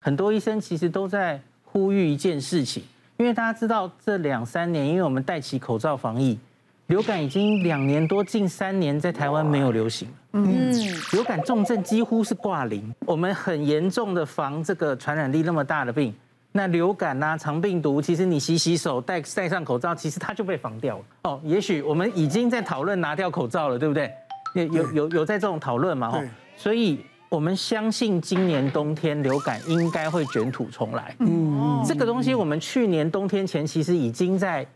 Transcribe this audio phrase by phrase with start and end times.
[0.00, 2.82] 很多医生其实都在呼吁一件事情，
[3.18, 6.38] 因为大家知道这两三年，因为我们戴起口罩防疫，
[6.86, 10.08] 流感已经两年多，近三年在台湾没有流行。
[10.32, 10.72] 嗯，
[11.12, 16.14] 流感重症几乎是挂零，我们很严重的防这个传染力那么大的病。
[16.52, 21.04] 那流感呐、啊，肠病毒，其实你洗洗手，戴戴上口罩，其实它就被防掉了。
[21.24, 24.10] 哦，也许我们已经在讨论拿掉口罩了，对不对？
[24.54, 26.08] 有有有有在这种讨论嘛？
[26.08, 26.24] 哦，
[26.56, 31.14] 所以我们相信今年冬天流感应该会卷土重来。
[31.20, 34.66] 嗯，这个东西我们去年冬天前其实已经在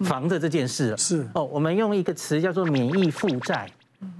[0.00, 0.96] 防着这件事了。
[0.98, 3.66] 是哦，我们用一个词叫做免疫负债，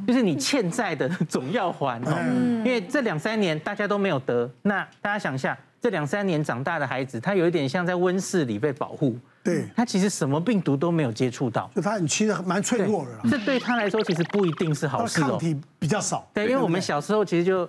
[0.06, 2.62] 就是你欠债的总要还哦。
[2.64, 5.56] 因为这两三年大家都没有得，那大家想一下。
[5.82, 13.10] 这两三年长大的孩子，他有一点像在温室里被保护，对，他其实什么病毒都没有接触到，就他很其实蛮脆弱的。
[13.28, 15.28] 这对他来说其实不一定是好事哦。
[15.28, 16.26] 抗体比较少。
[16.32, 17.68] 对，因为我们小时候其实就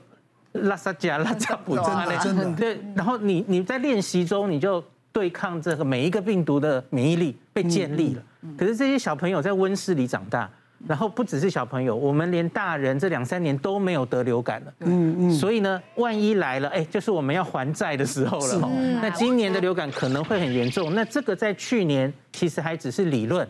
[0.63, 2.79] 拉萨加 拉扎普真的真的对。
[2.95, 8.23] 然后你你在练习中你就对抗这个每一个病毒的免疫力被建立了。
[8.57, 10.49] 可是这些小朋友在温室里长大。
[10.85, 14.73] 然后不只是小朋友，我们连大人这两三年都没有得流感了。
[14.81, 15.31] 嗯嗯。
[15.31, 18.69] 所以呢，万一来了，哎，就是我们要还债的时候了。
[19.01, 20.93] 那今年的流感可能会很严重。
[20.93, 23.47] 那这个在去年其实还只是理论，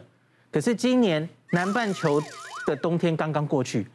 [0.49, 2.21] 可是今年南半球
[2.67, 3.85] 的冬天刚刚过去，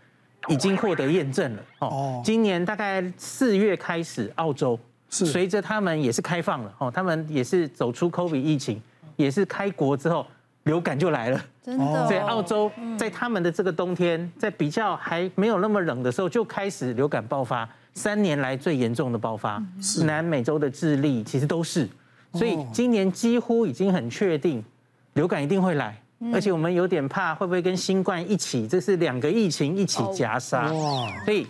[0.48, 1.62] 已经获得验证了。
[1.80, 2.22] 哦。
[2.24, 8.80] 今年大概四月开始，澳洲随着他们也是开放了，哦，他们也是走出 COVID 疫情，
[9.16, 10.26] 也是开国之后。
[10.64, 12.06] 流感就来了，真的。
[12.06, 19.60] 所以澳洲在他们的这个冬天，在比较还没有那么冷的时候，就开始流感爆发，三年来最严重的爆发。
[19.80, 20.04] 是。
[20.04, 21.88] 南美洲的智利其实都是，
[22.34, 24.62] 所以今年几乎已经很确定，
[25.14, 25.98] 流感一定会来，
[26.32, 30.70] 而且我们有点怕会不会跟新冠一起，这是两个疫情一起夹杀。
[30.72, 31.06] 哇。
[31.24, 31.46] 所以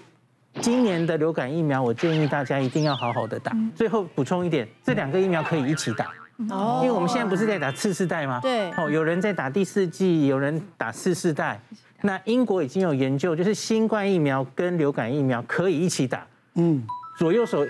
[0.61, 3.53] 今年的流感疫苗，我建议大家一定要好好的打。
[3.75, 6.13] 最后补充一点，这两个疫苗可以一起打。
[6.51, 8.41] 哦，因为我们现在不是在打次世代吗？
[8.41, 11.61] 对，哦，有人在打第四季，有人打次世代。
[12.03, 16.27] 那英国已经有研究，就是新冠疫苗跟流感疫苗可以一起打。
[16.55, 16.83] 嗯，
[17.19, 17.67] 左右手。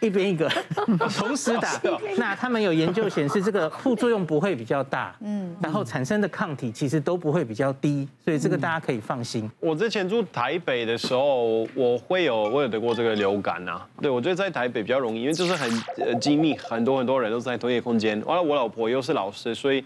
[0.00, 0.48] 一边一个，
[1.18, 1.80] 同时打，
[2.16, 9.50] 那他们有研究显示，这个副作用不会比较大，嗯，然后产生的抗体其实都不会比较低，所以这个大家可以放心。
[9.58, 18.22] 我之前住台北的时候，我会有我有得过这个流感啊，对，我觉得在台北比较容易，因为就是很呃精密，很多很多人都在同一个空间。
[18.24, 19.84] 完了，我老婆又是老师，所以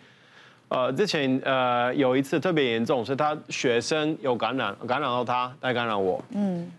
[0.68, 6.70] 呃之前呃有一次特别严重，是他学生有感染，感染到他，再感染我，嗯，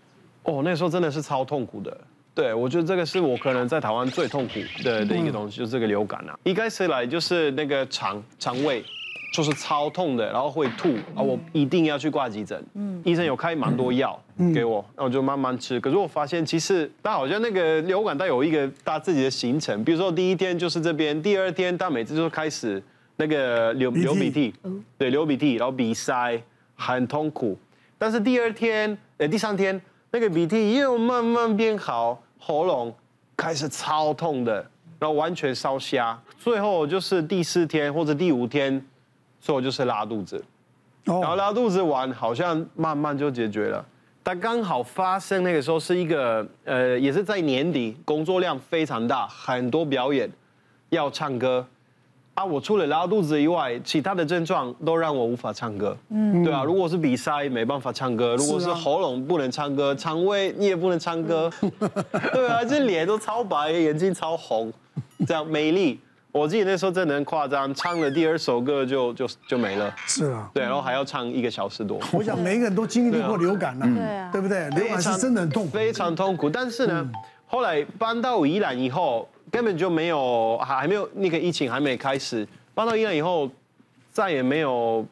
[0.44, 1.96] 哦，那时候真的是超痛苦的。
[2.34, 6.36] 对，我觉得这个是我可能在台湾最痛苦的的一个东西，就是这个流感啊。
[6.42, 8.84] 一开始来就是那个肠肠胃，
[9.32, 12.60] 就是超痛的，然后会吐啊，我一定要去挂急诊。
[12.74, 14.20] 嗯，医生有开蛮多药
[14.52, 15.78] 给我，那我就慢慢吃。
[15.78, 22.82] 可是我发现其实但好像那个流感它有一个它自己的行程，比如说第一天就是这边，第二天他每次就开始
[23.14, 24.52] 那个流流鼻涕，
[24.98, 26.42] 对，流鼻涕，然后鼻塞，
[26.74, 27.56] 很痛苦。
[27.96, 29.80] 但是第二天，呃，第三天
[30.10, 32.20] 那个鼻涕又慢慢变好。
[32.38, 32.94] 喉咙
[33.36, 34.54] 开始超痛的，
[34.98, 38.84] 然后完全烧瞎，最后就是第四天或者第五天，
[39.40, 40.42] 最后就是拉肚子，
[41.04, 43.84] 然后拉肚子完好像慢慢就解决了。
[44.22, 50.30] 但刚好发生那个时候是一个呃，也是在年底，工作量非常大，很多表演
[50.88, 51.66] 要唱歌。
[52.34, 55.96] 啊，我除了拉肚子以外，其他的症状都让我无法唱歌。
[56.10, 61.50] 嗯，对啊，如果是鼻塞没办法唱歌，如果是喉咙不能唱歌，肠胃你也不能唱歌。
[62.32, 64.72] 对啊，这脸都超白，眼睛超红，
[65.26, 66.00] 这样美丽。
[66.32, 69.94] 我自己那时候真的很夸张，唱了第二首歌就就就没了。
[70.04, 72.00] 是啊，对，然后还要唱一个小时多。
[72.12, 74.68] 我想每一个人都经历过流感了，对啊，对不对？
[74.70, 76.50] 流感是真的很痛苦，非常痛苦。
[76.50, 77.08] 但是呢，
[77.54, 79.28] 后来搬到宜兰以后。
[79.52, 82.44] 根本就没有，还还没有那个疫情还没开始，
[82.74, 83.48] 搬到医院以后，
[84.10, 85.06] 再也没有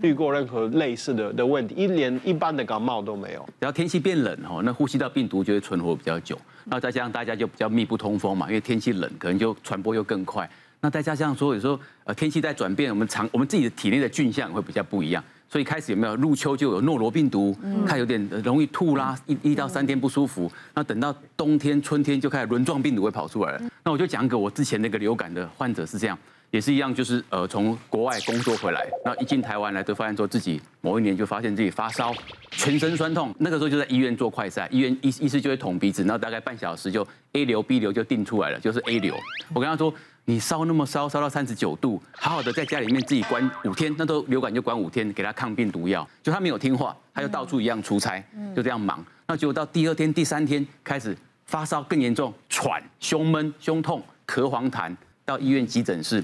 [0.00, 3.44] 遇过任何类似的的问题，一连一般的感冒都没有。
[3.58, 10.48] 然后天气变冷哦，那呼吸道病毒就会存活比较久，然后再加上大家就比较密不通风嘛，因为天气冷，可能就传播又更快。
[10.80, 15.24] 那再加上说有时候呃天气在转变，我们常我们自己的体内的菌相会比较不一样。
[15.50, 20.50] 所以开始有没有入秋就有诺罗病毒，它有点容易吐啦，一一到三天不舒服。
[20.74, 23.62] 那等到冬天、春天就开始轮状病毒会跑出来了。
[23.82, 26.16] 那我就讲个我之前那个流感的患者是这样，
[26.52, 32.14] 也是一样，就是呃从国外工作回来，那一进台湾来就发现说自己某一年就发现自己发烧，
[32.52, 39.16] 全身酸痛，那个时候就在医院做快筛，医院医医师就会捅鼻子，然后大概半小时就 A 流 B 流就定出来了，就是 A 流。
[39.52, 39.92] 我跟他说。
[40.30, 48.22] 你烧那么烧，烧到三十九度，好好的在家里面自己关五天，那都流感就关五天，给他抗病毒药，就他没有听话，他就到处一样出差，
[48.54, 49.04] 就这样忙。
[49.26, 51.16] 那结果到第二天、第三天开始
[51.46, 54.94] 发烧更严重，喘、胸闷、胸痛、咳黄痰，
[55.24, 56.22] 到医院急诊室，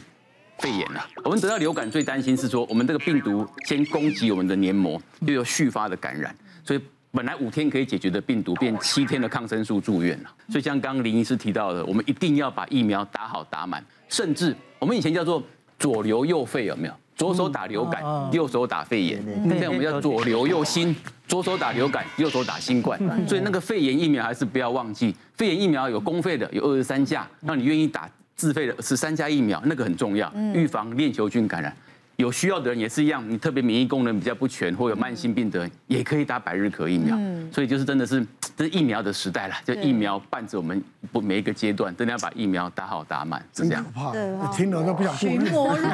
[0.61, 1.05] 肺炎了。
[1.25, 6.33] 我们得到流感最担心是说，我们这个病毒先攻击我们的黏膜，又有续发的感染，
[6.65, 6.81] 所以
[7.17, 10.31] 本来五天可以解决的病毒，变七天的抗生素住院了。
[10.51, 15.43] 所以像刚刚林医师提到的，我们一定要把疫苗打好打满，甚至我们以前叫做
[15.79, 16.93] 左流右肺，有没有？
[17.17, 19.25] 左手打流感，右手打肺炎。
[19.49, 20.95] 现在我们叫左流右心，
[21.27, 23.01] 左手打流感，右手打新冠。
[23.27, 31.75] 所以那个肺炎疫苗还是不要忘记，肺炎疫苗有公费的，有二十三价，让你愿意打自费的十三价疫苗，那个很重要，预防链球菌感染。
[32.17, 37.17] 有需要的人也是一样，你特别免疫功能比较不全或有慢性病的人，也可以打百日咳疫苗。
[37.53, 38.27] 所以就是真的是
[38.57, 40.83] 这是疫苗的时代了，就疫苗伴着我们
[41.13, 43.85] 不每一个阶段，真的要把疫苗打好打满，是这样。
[43.95, 44.13] 怕，
[44.51, 45.15] 听了都不想
[45.51, 45.91] 过日子。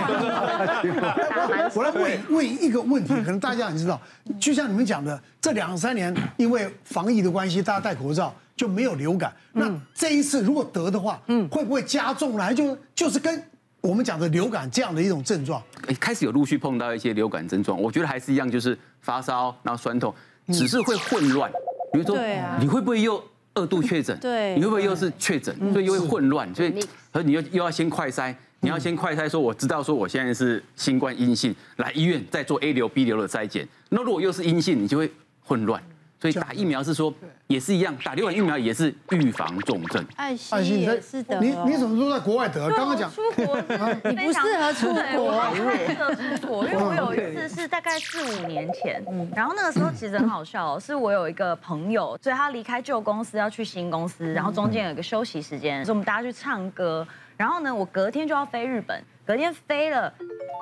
[1.74, 4.00] 我来问问一个问题，可能大家很知道，
[4.38, 9.32] 就像你们讲的，这两三年因为防疫的关系，大家戴口罩就没有流感。
[9.54, 13.42] 那这一次如果得的话，嗯，会不会加重来就就是跟。
[13.82, 15.60] 我们讲的流感这样的一种症状，
[15.98, 20.14] 开始有陆续碰到一些流感症状，我觉得还是一样，就是发烧，然后酸痛，
[20.48, 21.50] 只是会混乱。
[21.92, 22.16] 比如说，
[22.60, 23.22] 你会不会又
[23.54, 24.16] 二度确诊？
[24.20, 25.54] 对，你会不会又是确诊？
[25.72, 26.72] 所以又会混乱，所以
[27.10, 33.68] 和你又又要先快筛，你要先快筛，说我知道说我现在是新冠阴性，来医院再做 A 流、B 流的筛检。
[33.88, 35.10] 那如果又是阴性，你就会
[35.44, 35.82] 混乱。
[36.22, 37.12] 所以打疫苗是说
[37.48, 40.06] 也是一样，打流感疫苗也是预防重症。
[40.14, 41.40] 爱心也是的。
[41.40, 42.70] 你你怎么都在国外得？
[42.70, 44.86] 刚刚讲出国，你不适合出
[45.16, 46.64] 国，不适合出国。
[46.64, 49.04] 因为我有一次是大概四五年前，
[49.34, 57.04] 然后那个时候其实很好笑，是我有一个朋友，所以他离开旧公司要去新公司，然后中间有一个休息时间，所以我们大家去唱歌。
[57.36, 60.14] 然后呢，我隔天就要飞日本，隔天飞了，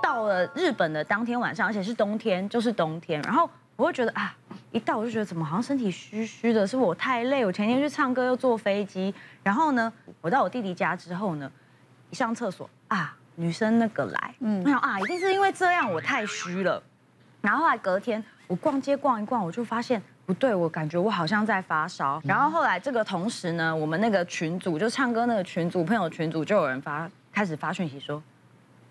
[0.03, 4.37] 到了日本的当天晚上，而且是冬天，就是冬天，然后我会觉得啊。
[4.73, 7.45] 一到我就觉得怎么好像身体虚虚的，是我太累。
[7.45, 9.13] 我前天去唱歌又坐飞机，
[9.43, 11.51] 然后呢，我到我弟弟家之后呢，
[12.09, 16.81] 一上厕所啊，女生那个来，嗯，我想啊，一定是因为这样我太虚了。
[17.41, 22.23] 然后后来隔天我逛街逛一逛，我就发现不对，我感觉我好像在发烧。
[22.25, 28.23] 然后后来这个同时呢，我们那个群组就唱歌那个群组朋友群组就有人发开始发讯息说，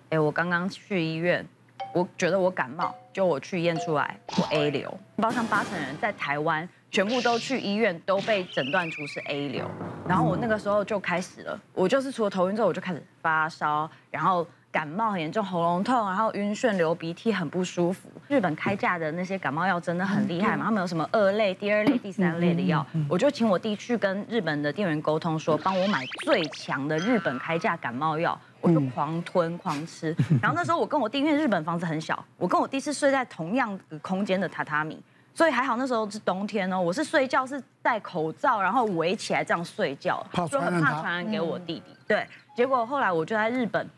[0.09, 1.47] 哎，我刚刚去医院。
[1.94, 9.69] 我觉得我感冒，就我去验出来我 A 流，包上八成人在台湾全部都去医院，都被诊断出是 A 流。
[10.07, 18.10] 然后我那个时候就开始了，我就是除了头晕之后，我就开始发烧，然后感冒很严重，喉咙痛，然后晕眩、流鼻涕，很不舒服。
[18.27, 20.66] 日本开价的那些感冒药真的很厉害嘛？
[20.66, 22.86] 他们有什么二类、第二类、第三类的药？
[23.10, 28.39] 我就请我弟去跟日本的店员沟通，说帮我买最强的日本开价感冒药。
[28.62, 35.01] 我就狂吞狂吃，然后那时候我跟我弟，因为日本房子很小，我跟我弟是睡在同样空间的榻榻米，
[35.33, 40.21] 所以还好那时候是冬天哦，我是睡觉是戴口罩，然后围起来这样睡觉，
[40.51, 41.95] 就很怕传染给我弟弟。
[42.06, 43.89] 对，结果后来我就在日本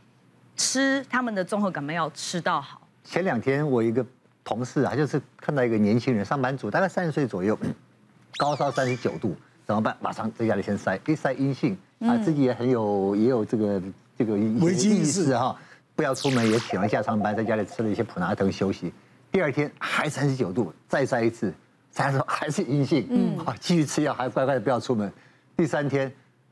[0.62, 2.88] 吃他们的综合感冒药，吃到好。
[3.04, 4.06] 前两天我一个
[4.44, 7.58] 同事啊，就是看到一个年轻人，上班族，大概三十岁左右，
[8.38, 9.36] 高烧三十九度，
[9.66, 9.98] 怎么办？
[10.00, 13.82] 马上在家里先筛，一塞阴性，啊，自己也很有也有这个。
[14.18, 15.58] 这个危机意识哈，
[15.96, 18.94] 不要出门，也请了假上班，在家里吃了一些普拿疼休息。
[19.32, 21.52] 第二天还三十九度，再塞一次，
[21.92, 25.12] 筛出还是阴性，嗯，好，继续吃药，还乖乖的不要出门。
[25.58, 26.12] 第三天。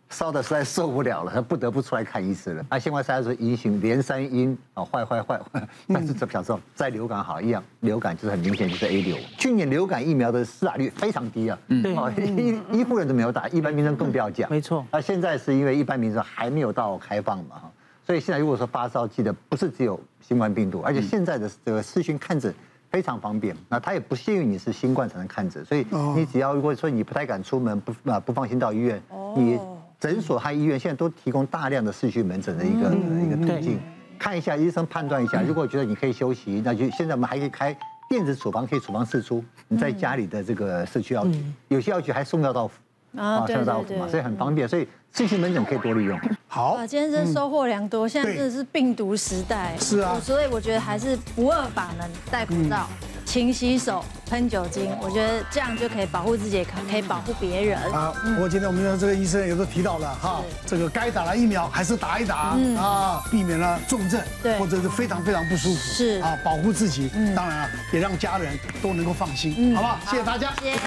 [0.10, 2.66] 烧的实在受不了了，他不得不出来看医生了。
[2.70, 5.40] 啊，新冠三十阴性，连三阴啊，坏坏坏，
[5.88, 9.16] 但是这表示在流感好一样，流感就是很明显就是 A 流。
[9.38, 14.50] 去年流感疫苗的施打率非常低啊，对，医医护人都没有打，一般民众更不要讲。
[14.50, 14.84] 没错。
[14.92, 17.72] 那现在是因为一般民众还没有到开放嘛哈，
[18.04, 22.52] 所以现在如果说发烧，记得不是只有新冠病毒，而且现在的这个视讯看诊
[22.90, 23.56] 非常方便。
[23.68, 25.86] 那他也不限于你是新冠才能看诊，所以
[26.16, 29.00] 你只要如果说你不太敢出门，不啊不放心到医院，
[29.36, 29.60] 你。
[30.00, 32.90] 诊所和医院现在都提供大量的视讯门诊的一个
[33.22, 33.78] 一个途径，
[34.18, 37.76] 看一下医生判断一下，如果觉得你可以休息，那就现在我们还可以开
[38.10, 42.80] 电子处方，可以处方释出你在家里的这个社区药局，有些药局还送药到府
[43.18, 46.18] 啊，送药到府嘛，所以很方便，所以视讯门诊可以多利用。
[46.48, 52.88] 好，今天真收获良多，现在真的是病毒时代，是啊，所以我觉得还是不二法门，戴口罩。
[53.30, 57.78] 勤洗手，喷酒精，我觉得这样就可以保护自己，也可可以保护别人。
[57.92, 70.00] 啊，不过今天我们的这个医生也都提到了哈，这个该打的疫苗还是打一打啊，避免了重症，对，或者是非常非常不舒服，是啊，保护自己，当然了，也让家人都能够放心，好不好？
[70.10, 70.80] 谢谢大家，谢谢。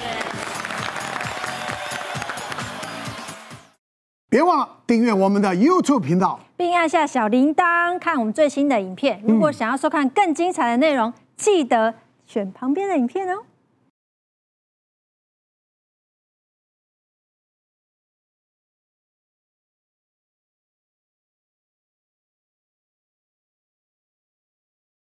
[4.28, 9.22] 别忘了订阅我们的 YouTube 频道，并按下小铃铛看我们最新的影片。
[9.28, 11.94] 如果想要收看更精彩的内容，记得。
[12.32, 13.44] 选旁边的影片哦。